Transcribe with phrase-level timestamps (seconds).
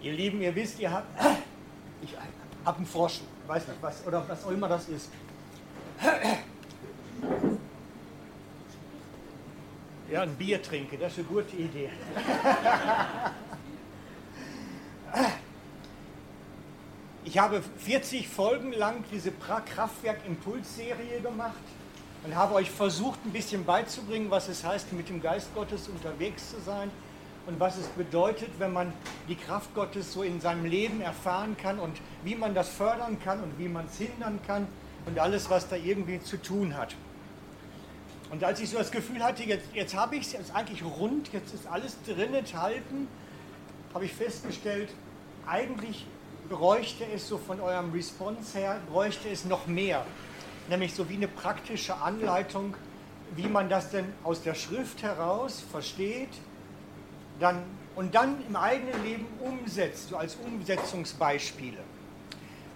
[0.00, 1.08] Ihr Lieben, ihr wisst, ihr habt.
[2.00, 2.14] Ich
[2.64, 5.10] habe einen Frosch, weiß nicht was, oder was auch immer das ist.
[10.10, 11.90] Ja, ein Bier trinke, das ist eine gute Idee.
[17.24, 21.52] Ich habe 40 Folgen lang diese Kraftwerk-Impuls-Serie gemacht
[22.24, 26.52] und habe euch versucht, ein bisschen beizubringen, was es heißt, mit dem Geist Gottes unterwegs
[26.52, 26.90] zu sein
[27.48, 28.92] und was es bedeutet, wenn man
[29.26, 33.42] die Kraft Gottes so in seinem Leben erfahren kann und wie man das fördern kann
[33.42, 34.68] und wie man es hindern kann
[35.06, 36.94] und alles, was da irgendwie zu tun hat.
[38.30, 41.32] Und als ich so das Gefühl hatte, jetzt, jetzt habe ich es, jetzt eigentlich rund,
[41.32, 43.08] jetzt ist alles drin enthalten,
[43.94, 44.90] habe ich festgestellt,
[45.46, 46.04] eigentlich
[46.50, 50.04] bräuchte es so von eurem Response her, bräuchte es noch mehr.
[50.68, 52.74] Nämlich so wie eine praktische Anleitung,
[53.36, 56.28] wie man das denn aus der Schrift heraus versteht
[57.40, 57.62] dann,
[57.96, 61.78] und dann im eigenen Leben umsetzt, so als Umsetzungsbeispiele.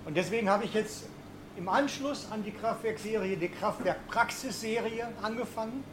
[0.05, 1.05] Und deswegen habe ich jetzt
[1.57, 5.85] im Anschluss an die Kraftwerkserie die Kraftwerk-Praxis-Serie angefangen,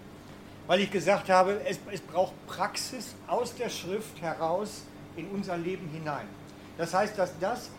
[0.67, 4.83] weil ich gesagt habe, es, es braucht Praxis aus der Schrift heraus
[5.15, 6.27] in unser Leben hinein.
[6.77, 7.69] Das heißt, dass das,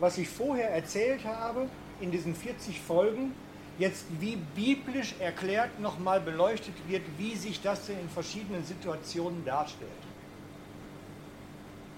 [0.00, 1.68] was ich vorher erzählt habe,
[2.00, 3.34] in diesen 40 Folgen,
[3.78, 9.90] jetzt wie biblisch erklärt nochmal beleuchtet wird, wie sich das denn in verschiedenen Situationen darstellt.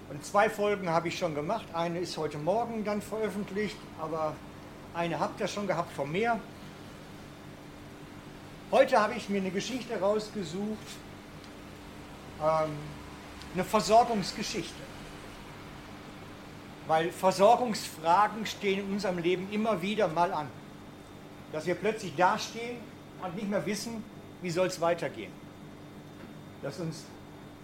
[0.09, 1.65] Und zwei Folgen habe ich schon gemacht.
[1.73, 4.35] Eine ist heute Morgen dann veröffentlicht, aber
[4.95, 6.39] eine habt ihr schon gehabt von mir.
[8.71, 10.77] Heute habe ich mir eine Geschichte rausgesucht,
[12.41, 12.71] ähm,
[13.53, 14.81] eine Versorgungsgeschichte.
[16.87, 20.47] Weil Versorgungsfragen stehen in unserem Leben immer wieder mal an.
[21.51, 22.77] Dass wir plötzlich dastehen
[23.23, 24.03] und nicht mehr wissen,
[24.41, 25.31] wie soll es weitergehen.
[26.63, 27.05] Dass uns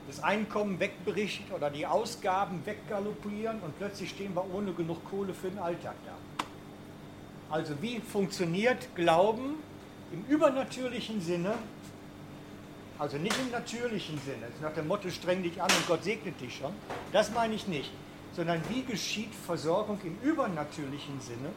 [0.07, 5.49] das Einkommen wegbricht oder die Ausgaben weggaloppieren und plötzlich stehen wir ohne genug Kohle für
[5.49, 6.13] den Alltag da.
[7.49, 9.55] Also wie funktioniert Glauben
[10.11, 11.53] im übernatürlichen Sinne,
[12.99, 16.55] also nicht im natürlichen Sinne, nach dem Motto streng dich an und Gott segnet dich
[16.55, 16.73] schon,
[17.11, 17.91] das meine ich nicht,
[18.35, 21.49] sondern wie geschieht Versorgung im übernatürlichen Sinne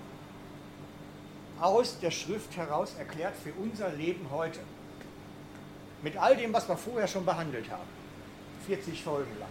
[1.60, 4.60] aus der Schrift heraus erklärt für unser Leben heute.
[6.03, 7.98] Mit all dem, was wir vorher schon behandelt haben.
[8.68, 9.48] 40 Folgen lang.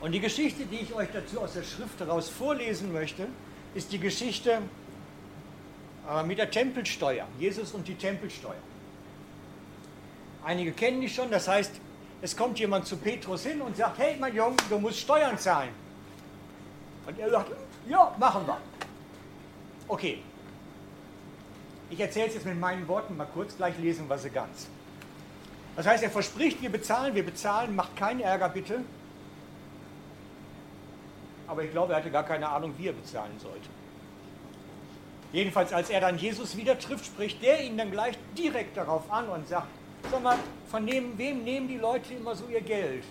[0.00, 3.28] Und die Geschichte, die ich euch dazu aus der Schrift heraus vorlesen möchte,
[3.74, 4.58] ist die Geschichte
[6.10, 8.62] äh, mit der Tempelsteuer, Jesus und die Tempelsteuer.
[10.44, 11.72] Einige kennen die schon, das heißt,
[12.22, 15.70] es kommt jemand zu Petrus hin und sagt, hey mein Junge, du musst Steuern zahlen.
[17.06, 17.52] Und er sagt,
[17.88, 18.58] ja, machen wir.
[19.86, 20.18] Okay.
[21.88, 24.66] Ich erzähle es jetzt mit meinen Worten mal kurz, gleich lesen wir sie ganz.
[25.76, 28.80] Das heißt, er verspricht, wir bezahlen, wir bezahlen, macht keinen Ärger bitte.
[31.46, 33.68] Aber ich glaube, er hatte gar keine Ahnung, wie er bezahlen sollte.
[35.32, 39.28] Jedenfalls, als er dann Jesus wieder trifft, spricht der ihn dann gleich direkt darauf an
[39.28, 39.66] und sagt,
[40.10, 40.38] sag mal,
[40.70, 43.02] von dem, wem nehmen die Leute immer so ihr Geld?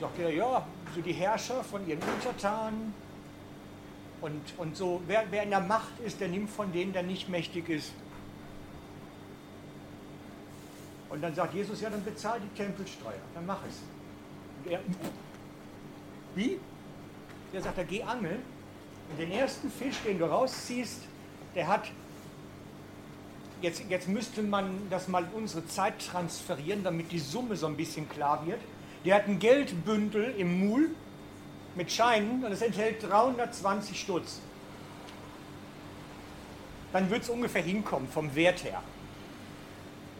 [0.00, 2.92] Sagt er, ja, so die Herrscher von ihren Untertanen.
[4.20, 7.28] Und, und so, wer, wer in der Macht ist, der nimmt von denen, der nicht
[7.28, 7.92] mächtig ist.
[11.16, 13.76] Und dann sagt Jesus, ja, dann bezahl die Tempelsteuer, dann mach es.
[14.62, 14.80] Und er,
[16.34, 16.58] wie?
[17.54, 18.42] Der sagt, er geh angeln
[19.08, 21.00] und den ersten Fisch, den du rausziehst,
[21.54, 21.90] der hat,
[23.62, 27.78] jetzt, jetzt müsste man das mal in unsere Zeit transferieren, damit die Summe so ein
[27.78, 28.60] bisschen klar wird.
[29.06, 30.90] Der hat ein Geldbündel im Mul
[31.76, 34.42] mit Scheinen und es enthält 320 Stutz.
[36.92, 38.82] Dann wird es ungefähr hinkommen vom Wert her.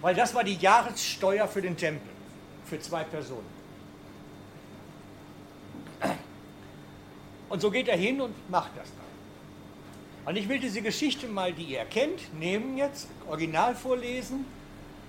[0.00, 2.08] Weil das war die Jahressteuer für den Tempel,
[2.64, 3.56] für zwei Personen.
[7.48, 9.06] Und so geht er hin und macht das dann.
[10.26, 14.44] Und ich will diese Geschichte mal, die ihr kennt, nehmen jetzt, original vorlesen,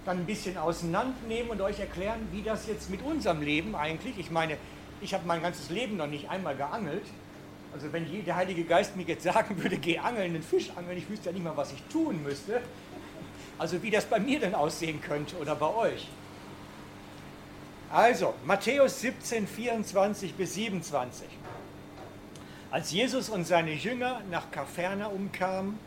[0.05, 4.29] dann ein bisschen auseinandernehmen und euch erklären, wie das jetzt mit unserem Leben eigentlich, ich
[4.29, 4.57] meine,
[5.01, 7.05] ich habe mein ganzes Leben noch nicht einmal geangelt.
[7.73, 11.09] Also wenn der Heilige Geist mir jetzt sagen würde, geh angeln, einen Fisch angeln, ich
[11.09, 12.61] wüsste ja nicht mal, was ich tun müsste.
[13.59, 16.07] Also wie das bei mir denn aussehen könnte oder bei euch.
[17.89, 21.25] Also, Matthäus 17, 24 bis 27.
[22.69, 25.79] Als Jesus und seine Jünger nach Kapharnaum kamen,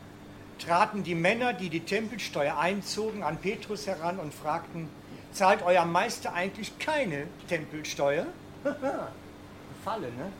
[0.58, 4.88] traten die Männer, die die Tempelsteuer einzogen, an Petrus heran und fragten,
[5.32, 8.26] zahlt euer Meister eigentlich keine Tempelsteuer?
[9.84, 10.32] Falle, ne?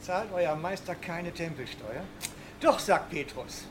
[0.00, 2.02] Zahlt euer Meister keine Tempelsteuer?
[2.60, 3.64] Doch, sagt Petrus.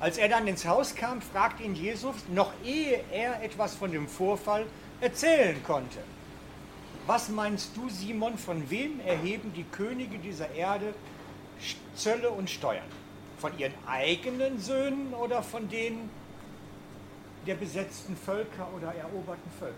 [0.00, 4.08] Als er dann ins Haus kam, fragte ihn Jesus, noch ehe er etwas von dem
[4.08, 4.66] Vorfall
[5.00, 5.98] erzählen konnte.
[7.06, 10.94] Was meinst du, Simon, von wem erheben die Könige dieser Erde
[11.94, 12.84] Zölle und Steuern?
[13.38, 16.08] Von ihren eigenen Söhnen oder von denen
[17.46, 19.74] der besetzten Völker oder eroberten Völker?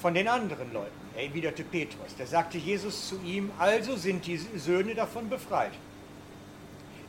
[0.00, 2.16] Von den anderen Leuten, erwiderte Petrus.
[2.16, 5.72] Da sagte Jesus zu ihm, also sind die Söhne davon befreit.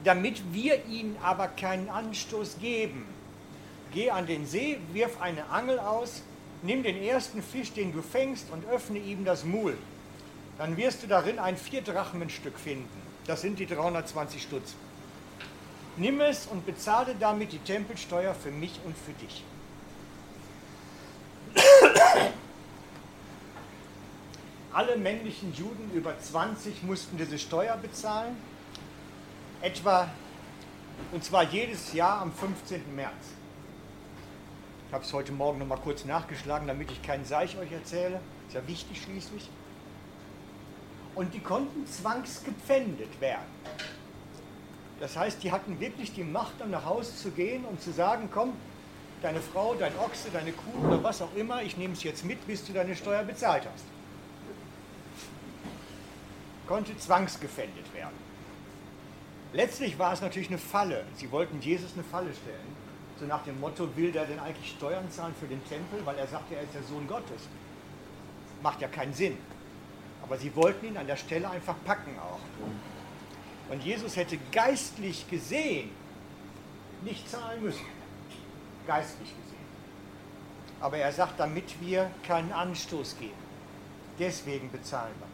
[0.04, 3.06] Damit wir ihnen aber keinen Anstoß geben,
[3.94, 6.24] geh an den See, wirf eine Angel aus,
[6.64, 9.78] nimm den ersten Fisch, den du fängst, und öffne ihm das Mul.
[10.58, 13.02] Dann wirst du darin ein Vierdrachenstück finden.
[13.28, 14.74] Das sind die 320 Stutz.
[15.98, 19.44] Nimm es und bezahle damit die Tempelsteuer für mich und für dich.
[24.74, 28.38] Alle männlichen Juden über 20 mussten diese Steuer bezahlen,
[29.62, 30.10] etwa,
[31.12, 32.96] und zwar jedes Jahr am 15.
[32.96, 33.14] März.
[34.88, 38.20] Ich habe es heute Morgen noch mal kurz nachgeschlagen, damit ich keinen Seich euch erzähle.
[38.48, 39.50] Ist ja wichtig schließlich.
[41.16, 43.46] Und die konnten zwangsgepfändet werden.
[45.00, 48.30] Das heißt, die hatten wirklich die Macht, dann nach Hause zu gehen und zu sagen,
[48.32, 48.54] komm,
[49.22, 52.46] deine Frau, dein Ochse, deine Kuh oder was auch immer, ich nehme es jetzt mit,
[52.46, 53.86] bis du deine Steuer bezahlt hast.
[56.68, 58.31] Konnte zwangsgepfändet werden.
[59.54, 61.04] Letztlich war es natürlich eine Falle.
[61.16, 62.82] Sie wollten Jesus eine Falle stellen.
[63.20, 66.28] So nach dem Motto, will der denn eigentlich Steuern zahlen für den Tempel, weil er
[66.28, 67.48] sagt, er ist der Sohn Gottes.
[68.64, 69.38] Macht ja keinen Sinn.
[70.24, 72.40] Aber sie wollten ihn an der Stelle einfach packen auch.
[73.72, 75.92] Und Jesus hätte geistlich gesehen
[77.04, 77.86] nicht zahlen müssen.
[78.88, 79.66] Geistlich gesehen.
[80.80, 83.34] Aber er sagt, damit wir keinen Anstoß geben.
[84.18, 85.31] Deswegen bezahlen wir.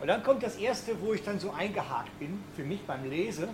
[0.00, 3.48] Und dann kommt das Erste, wo ich dann so eingehakt bin, für mich beim Lesen.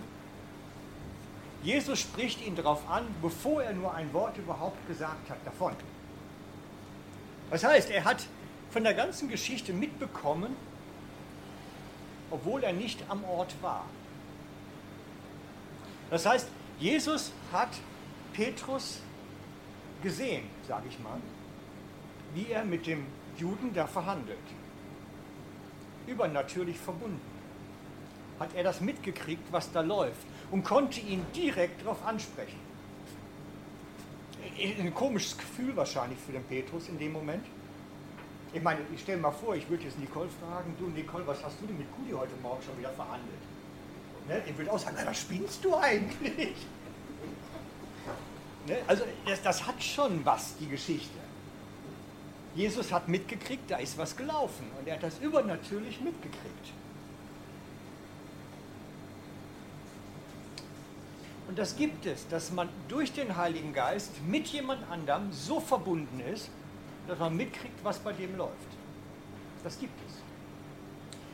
[1.63, 5.73] Jesus spricht ihn darauf an, bevor er nur ein Wort überhaupt gesagt hat davon.
[7.49, 8.27] Das heißt, er hat
[8.69, 10.55] von der ganzen Geschichte mitbekommen,
[12.29, 13.85] obwohl er nicht am Ort war.
[16.11, 16.47] Das heißt,
[16.79, 17.69] Jesus hat
[18.33, 18.99] Petrus
[20.03, 21.19] gesehen, sage ich mal,
[22.35, 23.05] wie er mit dem
[23.37, 24.37] Juden da verhandelt.
[26.07, 27.21] Übernatürlich verbunden.
[28.39, 32.59] Hat er das mitgekriegt, was da läuft und konnte ihn direkt darauf ansprechen.
[34.79, 37.45] Ein komisches Gefühl wahrscheinlich für den Petrus in dem Moment.
[38.53, 41.59] Ich meine, ich stelle mal vor, ich würde jetzt Nicole fragen, du Nicole, was hast
[41.61, 43.41] du denn mit Kudi heute Morgen schon wieder verhandelt?
[44.29, 44.41] Ne?
[44.47, 46.55] Ich würde auch sagen, was spinnst du eigentlich?
[48.67, 48.77] ne?
[48.87, 51.24] Also das, das hat schon was, die Geschichte.
[52.55, 56.71] Jesus hat mitgekriegt, da ist was gelaufen und er hat das übernatürlich mitgekriegt.
[61.47, 66.19] Und das gibt es, dass man durch den Heiligen Geist mit jemand anderem so verbunden
[66.33, 66.49] ist,
[67.07, 68.51] dass man mitkriegt, was bei dem läuft.
[69.63, 70.15] Das gibt es.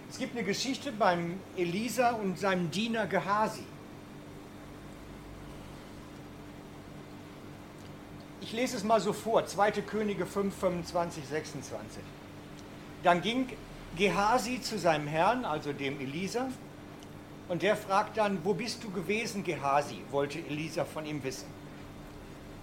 [0.10, 3.64] Es gibt eine Geschichte beim Elisa und seinem Diener Gehasi.
[8.52, 9.72] Ich lese es mal so vor, 2.
[9.84, 12.04] Könige 5, 25, 26.
[13.02, 13.48] Dann ging
[13.96, 16.50] Gehasi zu seinem Herrn, also dem Elisa,
[17.48, 21.48] und der fragt dann, wo bist du gewesen, Gehasi, wollte Elisa von ihm wissen.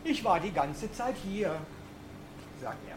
[0.04, 1.58] Ich war die ganze Zeit hier,
[2.60, 2.96] sagt er.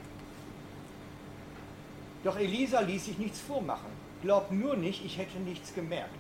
[2.26, 3.90] Doch Elisa ließ sich nichts vormachen.
[4.22, 6.12] Glaub nur nicht, ich hätte nichts gemerkt.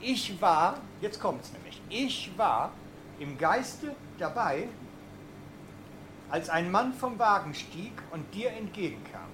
[0.00, 2.72] Ich war, jetzt kommt es nämlich, ich war
[3.20, 4.66] im Geiste dabei,
[6.30, 9.28] als ein Mann vom Wagen stieg und dir entgegenkam.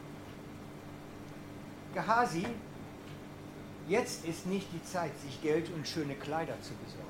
[1.94, 2.46] Gehasi
[3.86, 7.04] Jetzt ist nicht die Zeit, sich Geld und schöne Kleider zu besorgen.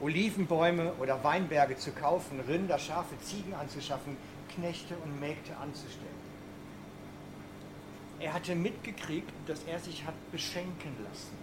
[0.00, 4.18] Olivenbäume oder Weinberge zu kaufen, Rinder, Schafe, Ziegen anzuschaffen,
[4.54, 6.24] Knechte und Mägde anzustellen.
[8.20, 11.36] Er hatte mitgekriegt, dass er sich hat beschenken lassen.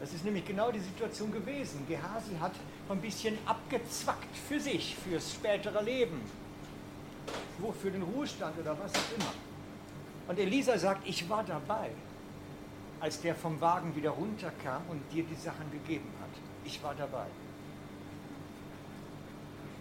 [0.00, 1.86] Das ist nämlich genau die Situation gewesen.
[1.86, 2.52] Gehasi hat
[2.92, 6.20] ein bisschen abgezwackt für sich, fürs spätere Leben.
[7.82, 9.32] Für den Ruhestand oder was auch immer.
[10.28, 11.90] Und Elisa sagt, ich war dabei,
[13.00, 16.30] als der vom Wagen wieder runterkam und dir die Sachen gegeben hat.
[16.64, 17.26] Ich war dabei.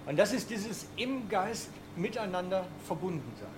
[0.05, 3.49] Und das ist dieses im Geist miteinander verbunden sein.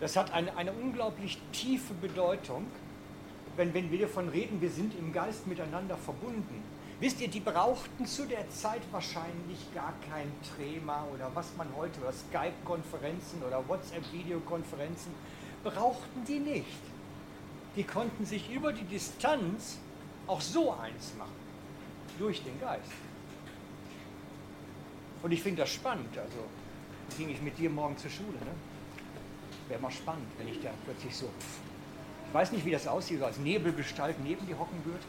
[0.00, 2.66] Das hat eine, eine unglaublich tiefe Bedeutung,
[3.56, 6.62] wenn, wenn wir davon reden, wir sind im Geist miteinander verbunden.
[7.00, 12.00] Wisst ihr, die brauchten zu der Zeit wahrscheinlich gar kein Trema oder was man heute,
[12.00, 15.12] oder Skype-Konferenzen oder WhatsApp-Videokonferenzen,
[15.62, 16.80] brauchten die nicht.
[17.76, 19.78] Die konnten sich über die Distanz
[20.26, 21.36] auch so eins machen,
[22.18, 22.90] durch den Geist.
[25.22, 26.18] Und ich finde das spannend.
[26.18, 26.38] Also
[27.16, 28.38] ging ich mit dir morgen zur Schule.
[28.38, 28.52] Ne?
[29.68, 31.28] Wäre mal spannend, wenn ich da plötzlich so.
[32.26, 35.04] Ich weiß nicht, wie das aussieht, so als Nebelgestalt neben dir hocken würde.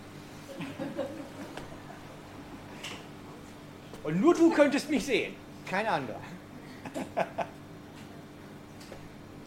[4.10, 5.36] Und nur du könntest mich sehen,
[5.68, 6.20] kein anderer.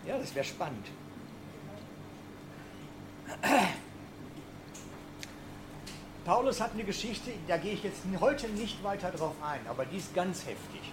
[0.07, 0.87] ja, das wäre spannend.
[6.25, 9.97] Paulus hat eine Geschichte, da gehe ich jetzt heute nicht weiter drauf ein, aber die
[9.97, 10.93] ist ganz heftig.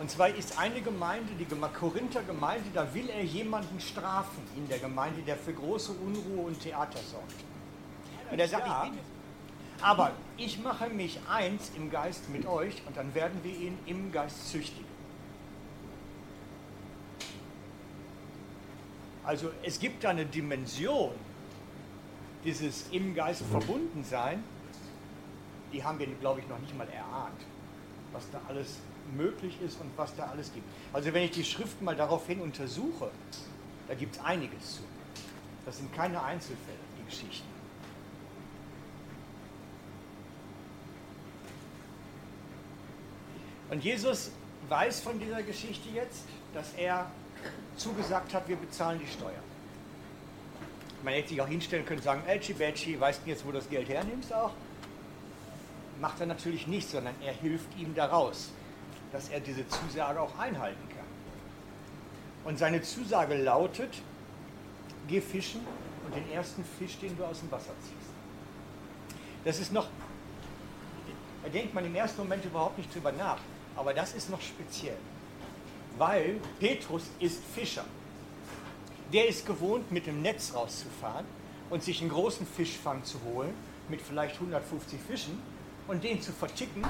[0.00, 4.80] Und zwar ist eine Gemeinde, die Korinther Gemeinde, da will er jemanden strafen in der
[4.80, 7.44] Gemeinde, der für große Unruhe und Theater sorgt.
[8.28, 8.82] Und er sagt, ja.
[8.82, 8.98] ich bin
[9.82, 14.12] aber ich mache mich eins im Geist mit euch und dann werden wir ihn im
[14.12, 14.92] Geist züchtigen.
[19.24, 21.12] Also es gibt eine Dimension,
[22.44, 24.42] dieses im Geist verbunden sein,
[25.72, 27.40] die haben wir, glaube ich, noch nicht mal erahnt,
[28.12, 28.78] was da alles
[29.16, 30.66] möglich ist und was da alles gibt.
[30.92, 33.10] Also wenn ich die Schriften mal daraufhin untersuche,
[33.88, 34.82] da gibt es einiges zu.
[35.64, 37.51] Das sind keine Einzelfälle, die Geschichten.
[43.72, 44.30] Und Jesus
[44.68, 47.10] weiß von dieser Geschichte jetzt, dass er
[47.78, 49.42] zugesagt hat, wir bezahlen die Steuer.
[51.02, 53.56] Man hätte sich auch hinstellen können und sagen, Elchi Betschi, weißt du jetzt, wo du
[53.56, 54.52] das Geld hernimmst auch?
[56.02, 58.50] Macht er natürlich nicht, sondern er hilft ihm daraus,
[59.10, 61.06] dass er diese Zusage auch einhalten kann.
[62.44, 64.02] Und seine Zusage lautet,
[65.08, 65.62] geh fischen
[66.04, 69.16] und den ersten Fisch, den du aus dem Wasser ziehst.
[69.46, 69.88] Das ist noch,
[71.42, 73.38] da denkt man im ersten Moment überhaupt nicht drüber nach,
[73.76, 74.96] aber das ist noch speziell,
[75.98, 77.84] weil Petrus ist Fischer
[79.12, 81.26] der ist gewohnt, mit dem Netz rauszufahren
[81.70, 83.52] und sich einen großen Fischfang zu holen,
[83.88, 85.40] mit vielleicht 150 Fischen,
[85.88, 86.82] und den zu verticken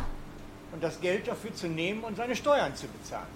[0.72, 3.26] und das Geld dafür zu nehmen und seine Steuern zu bezahlen.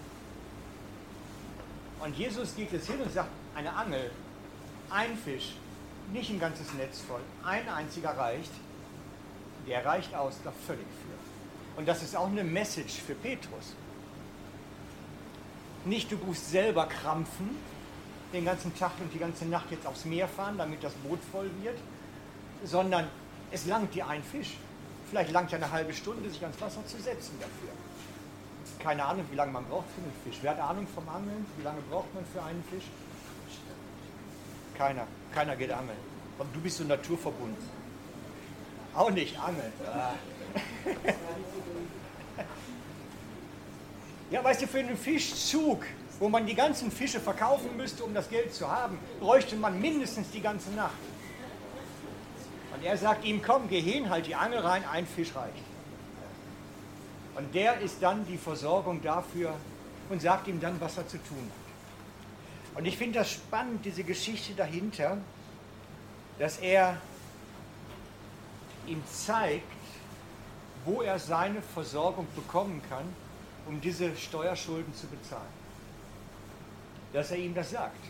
[2.01, 4.11] Und Jesus geht jetzt hin und sagt, eine Angel,
[4.91, 5.57] ein Fisch,
[6.13, 8.51] nicht ein ganzes Netz voll, ein einziger reicht,
[9.67, 11.16] der reicht aus, da völlig für.
[11.77, 13.75] Und das ist auch eine Message für Petrus.
[15.85, 17.51] Nicht du musst selber krampfen,
[18.33, 21.51] den ganzen Tag und die ganze Nacht jetzt aufs Meer fahren, damit das Boot voll
[21.63, 21.79] wird,
[22.65, 23.07] sondern
[23.51, 24.57] es langt dir ein Fisch.
[25.11, 27.71] Vielleicht langt ja eine halbe Stunde, sich ans Wasser zu setzen dafür.
[28.81, 30.39] Keine Ahnung, wie lange man braucht für einen Fisch.
[30.43, 31.47] Wer hat Ahnung vom Angeln?
[31.57, 32.85] Wie lange braucht man für einen Fisch?
[34.77, 35.07] Keiner.
[35.33, 35.99] Keiner geht angeln.
[36.53, 37.57] Du bist so naturverbunden.
[38.95, 39.73] Auch nicht angeln.
[39.87, 40.13] Ah.
[44.31, 45.85] ja, weißt du, für einen Fischzug
[46.19, 50.31] wo man die ganzen Fische verkaufen müsste, um das Geld zu haben, bräuchte man mindestens
[50.31, 50.93] die ganze Nacht.
[52.75, 55.65] Und er sagt ihm, komm, geh hin, halt die Angel rein, ein Fisch reicht.
[57.35, 59.55] Und der ist dann die Versorgung dafür
[60.09, 62.79] und sagt ihm dann, was er zu tun hat.
[62.79, 65.19] Und ich finde das spannend, diese Geschichte dahinter,
[66.39, 66.99] dass er
[68.87, 69.65] ihm zeigt,
[70.87, 73.05] wo er seine Versorgung bekommen kann,
[73.67, 75.67] um diese Steuerschulden zu bezahlen
[77.17, 78.05] dass er ihm das sagt.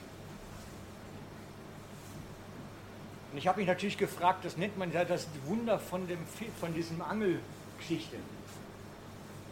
[3.31, 6.19] Und ich habe mich natürlich gefragt, das nennt man ja das Wunder von, dem,
[6.59, 8.17] von diesem Angelgeschichte.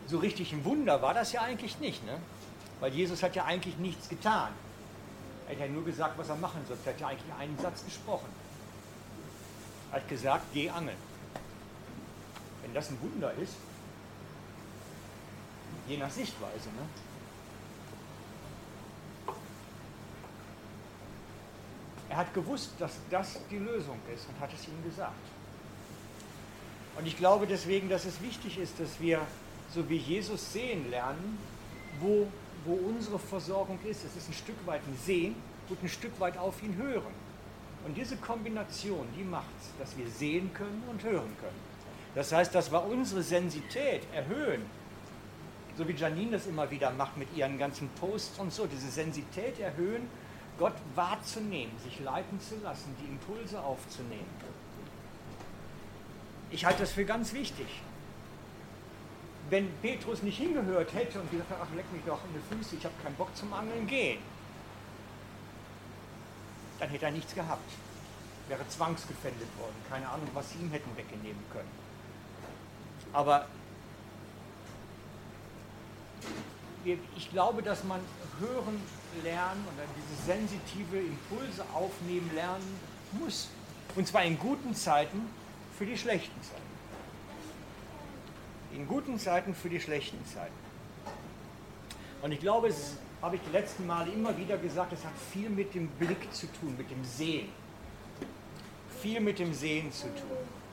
[0.08, 2.18] So richtig ein Wunder war das ja eigentlich nicht, ne?
[2.80, 4.50] weil Jesus hat ja eigentlich nichts getan.
[5.46, 6.76] Er hat ja nur gesagt, was er machen soll.
[6.84, 8.28] Er hat ja eigentlich einen Satz gesprochen.
[9.92, 10.96] Er hat gesagt, geh angeln.
[12.64, 13.54] Wenn das ein Wunder ist,
[15.87, 16.88] je nach Sichtweise, ne?
[22.09, 25.12] Er hat gewusst, dass das die Lösung ist und hat es ihm gesagt.
[26.97, 29.21] Und ich glaube deswegen, dass es wichtig ist, dass wir,
[29.75, 31.38] so wie Jesus sehen lernen,
[32.00, 32.28] wo,
[32.64, 34.04] wo unsere Versorgung ist.
[34.04, 35.35] Es ist ein Stück weit ein Sehen
[35.68, 37.12] und ein Stück weit auf ihn hören.
[37.85, 41.73] Und diese Kombination, die macht es, dass wir sehen können und hören können.
[42.14, 44.62] Das heißt, dass wir unsere Sensität erhöhen,
[45.76, 49.59] so wie Janine das immer wieder macht mit ihren ganzen Posts und so, diese Sensität
[49.59, 50.09] erhöhen
[50.59, 54.30] Gott wahrzunehmen, sich leiten zu lassen, die Impulse aufzunehmen.
[56.50, 57.66] Ich halte das für ganz wichtig.
[59.50, 62.76] Wenn Petrus nicht hingehört hätte und gesagt hat, ach leck mich doch in die Füße,
[62.76, 64.21] ich habe keinen Bock zum Angeln, gehen,
[66.78, 67.71] dann hätte er nichts gehabt.
[68.49, 69.75] Wäre zwangsgefändet worden.
[69.88, 71.83] Keine Ahnung, was sie ihm hätten wegnehmen können.
[73.14, 73.47] Aber
[77.16, 78.00] ich glaube, dass man
[78.40, 78.83] hören
[79.23, 82.80] lernen und dann diese sensitive Impulse aufnehmen lernen
[83.12, 83.49] muss.
[83.94, 85.28] Und zwar in guten Zeiten
[85.78, 86.62] für die schlechten Zeiten.
[88.75, 90.52] In guten Zeiten für die schlechten Zeiten.
[92.23, 95.49] Und ich glaube, es habe ich die letzten Male immer wieder gesagt, es hat viel
[95.49, 97.49] mit dem Blick zu tun, mit dem Sehen.
[99.00, 100.63] Viel mit dem Sehen zu tun.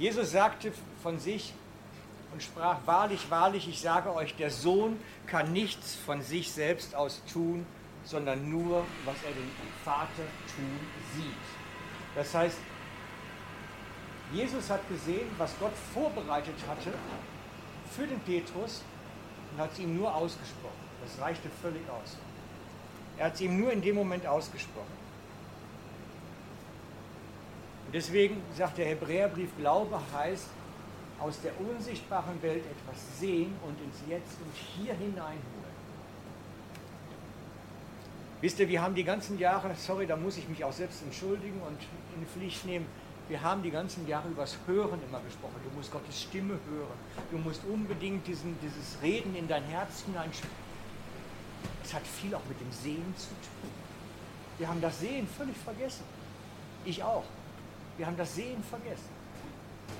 [0.00, 1.52] Jesus sagte von sich
[2.32, 7.20] und sprach, wahrlich, wahrlich, ich sage euch, der Sohn kann nichts von sich selbst aus
[7.30, 7.66] tun,
[8.06, 9.50] sondern nur, was er den
[9.84, 10.24] Vater
[10.56, 10.80] tun
[11.14, 12.14] sieht.
[12.14, 12.56] Das heißt,
[14.32, 16.94] Jesus hat gesehen, was Gott vorbereitet hatte
[17.94, 18.82] für den Petrus
[19.52, 20.80] und hat es ihm nur ausgesprochen.
[21.04, 22.16] Das reichte völlig aus.
[23.18, 24.99] Er hat es ihm nur in dem Moment ausgesprochen.
[27.92, 30.46] Deswegen sagt der Hebräerbrief, Glaube heißt,
[31.18, 35.40] aus der unsichtbaren Welt etwas sehen und ins Jetzt und hier hineinholen.
[38.40, 41.60] Wisst ihr, wir haben die ganzen Jahre, sorry, da muss ich mich auch selbst entschuldigen
[41.60, 41.78] und
[42.16, 42.86] in Pflicht nehmen,
[43.28, 45.54] wir haben die ganzen Jahre über das Hören immer gesprochen.
[45.62, 46.98] Du musst Gottes Stimme hören.
[47.30, 50.50] Du musst unbedingt diesen, dieses Reden in dein Herz hineinsprechen.
[51.84, 53.70] Es hat viel auch mit dem Sehen zu tun.
[54.58, 56.02] Wir haben das Sehen völlig vergessen.
[56.84, 57.24] Ich auch.
[58.00, 59.10] Wir haben das Sehen vergessen.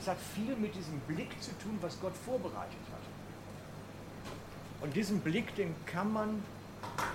[0.00, 3.02] Es hat viel mit diesem Blick zu tun, was Gott vorbereitet hat.
[4.80, 6.42] Und diesen Blick, den kann man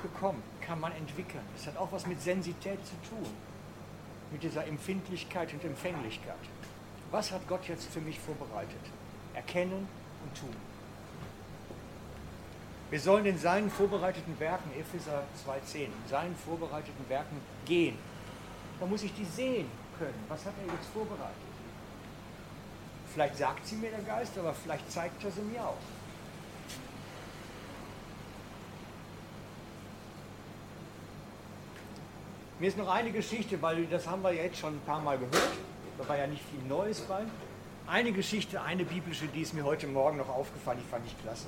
[0.03, 1.43] bekommen, kann man entwickeln.
[1.57, 3.25] Es hat auch was mit Sensität zu tun
[4.31, 6.35] mit dieser Empfindlichkeit und Empfänglichkeit.
[7.09, 8.85] Was hat Gott jetzt für mich vorbereitet?
[9.33, 9.87] Erkennen
[10.23, 10.55] und tun.
[12.91, 17.97] Wir sollen in seinen vorbereiteten Werken, Epheser 2,10, in seinen vorbereiteten Werken gehen.
[18.79, 20.23] Da muss ich die sehen können.
[20.27, 21.35] Was hat er jetzt vorbereitet?
[23.13, 25.77] Vielleicht sagt sie mir der Geist, aber vielleicht zeigt er sie mir auch.
[32.59, 35.57] Mir ist noch eine Geschichte, weil das haben wir jetzt schon ein paar Mal gehört.
[35.97, 37.23] Da war ja nicht viel Neues bei.
[37.87, 41.47] Eine Geschichte, eine biblische, die ist mir heute Morgen noch aufgefallen, die fand ich klasse.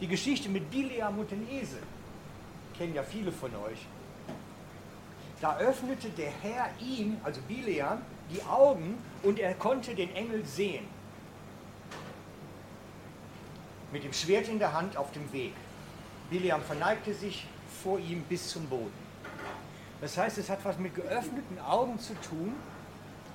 [0.00, 1.82] Die Geschichte mit Bileam und dem Esel.
[2.76, 3.86] Kennen ja viele von euch.
[5.40, 10.86] Da öffnete der Herr ihm, also Bileam, die Augen und er konnte den Engel sehen.
[13.92, 15.54] Mit dem Schwert in der Hand auf dem Weg.
[16.28, 17.46] Bileam verneigte sich
[17.82, 19.10] vor ihm bis zum Boden.
[20.00, 22.54] Das heißt, es hat was mit geöffneten Augen zu tun,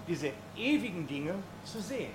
[0.08, 2.12] diese ewigen Dinge zu sehen.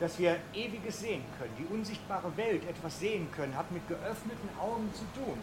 [0.00, 4.90] Dass wir ewiges sehen können, die unsichtbare Welt etwas sehen können, hat mit geöffneten Augen
[4.92, 5.38] zu tun.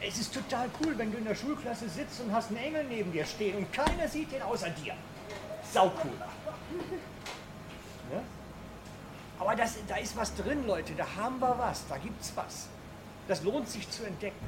[0.00, 3.12] Es ist total cool, wenn du in der Schulklasse sitzt und hast einen Engel neben
[3.12, 4.94] dir stehen und keiner sieht den außer dir.
[5.72, 6.12] Sau cool.
[8.12, 8.22] Ja?
[9.40, 12.68] Aber das, da ist was drin, Leute, da haben wir was, da gibt es was.
[13.26, 14.46] Das lohnt sich zu entdecken.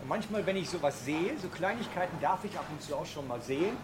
[0.00, 3.28] Und manchmal, wenn ich sowas sehe, so Kleinigkeiten darf ich ab und zu auch schon
[3.28, 3.76] mal sehen.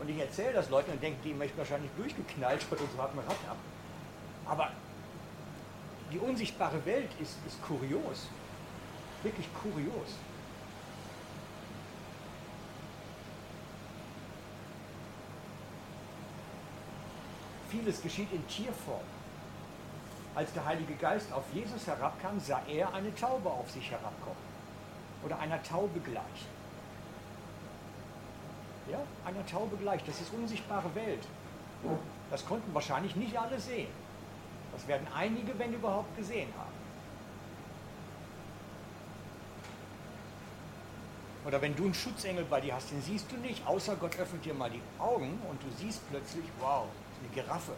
[0.00, 3.24] Und ich erzähle das Leuten und denke, die möchten wahrscheinlich durchgeknallt oder so hat man
[3.26, 3.56] Rad ab.
[4.46, 4.70] Aber
[6.10, 8.28] die unsichtbare Welt ist, ist kurios.
[9.22, 10.16] Wirklich kurios.
[17.68, 19.04] Vieles geschieht in Tierform.
[20.34, 24.50] Als der Heilige Geist auf Jesus herabkam, sah er eine Taube auf sich herabkommen
[25.24, 26.46] oder einer Taube gleich.
[28.90, 30.02] Ja, einer Taube gleich.
[30.04, 31.26] Das ist unsichtbare Welt.
[32.30, 33.88] Das konnten wahrscheinlich nicht alle sehen.
[34.80, 36.72] Das werden einige, wenn überhaupt, gesehen haben.
[41.44, 44.42] Oder wenn du einen Schutzengel bei dir hast, den siehst du nicht, außer Gott öffnet
[44.42, 46.86] dir mal die Augen und du siehst plötzlich, wow,
[47.18, 47.72] eine Giraffe.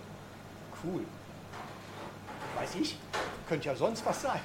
[0.85, 1.05] Cool.
[2.57, 2.97] Weiß ich,
[3.49, 4.41] könnte ja sonst was sein.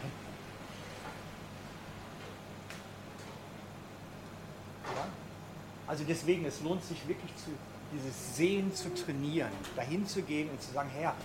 [5.85, 7.51] Also deswegen, es lohnt sich wirklich, zu,
[7.93, 11.15] dieses Sehen zu trainieren, dahin zu gehen und zu sagen, Herr,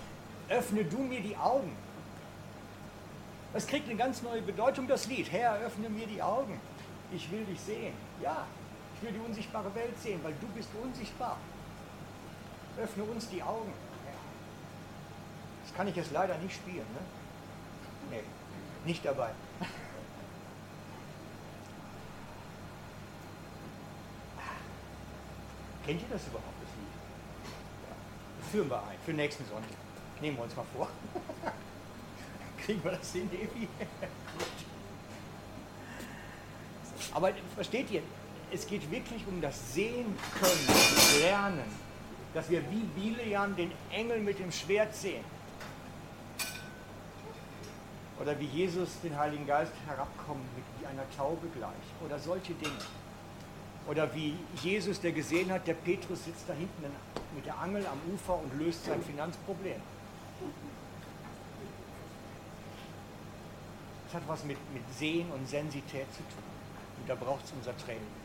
[0.49, 1.75] öffne du mir die Augen.
[3.53, 5.31] Das kriegt eine ganz neue Bedeutung, das Lied.
[5.31, 6.59] Herr, öffne mir die Augen.
[7.11, 7.93] Ich will dich sehen.
[8.21, 8.47] Ja,
[8.95, 11.37] ich will die unsichtbare Welt sehen, weil du bist unsichtbar.
[12.81, 13.71] Öffne uns die Augen.
[15.63, 16.77] Das kann ich jetzt leider nicht spielen.
[16.77, 16.99] Ne?
[18.09, 18.23] Nee,
[18.85, 19.29] nicht dabei.
[25.85, 26.87] Kennt ihr das überhaupt, das Lied?
[28.51, 29.77] Führen wir ein, für nächsten Sonntag.
[30.23, 30.87] Nehmen wir uns mal vor.
[32.65, 33.67] Kriegen wir das hin, Devi?
[37.13, 38.01] Aber versteht ihr,
[38.49, 40.65] es geht wirklich um das Sehen können,
[41.19, 41.65] Lernen,
[42.33, 45.25] dass wir wie Bileam den Engel mit dem Schwert sehen.
[48.21, 51.73] Oder wie Jesus den Heiligen Geist herabkommen mit wie einer Taube gleich.
[52.05, 52.79] Oder solche Dinge.
[53.89, 56.85] Oder wie Jesus, der gesehen hat, der Petrus sitzt da hinten
[57.35, 59.81] mit der Angel am Ufer und löst sein Finanzproblem.
[64.05, 66.43] Das hat was mit, mit Sehen und Sensität zu tun.
[66.99, 68.22] Und da braucht es unser Training.